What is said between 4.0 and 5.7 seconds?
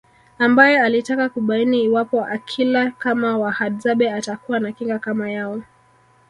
atakuwa na kinga kama yao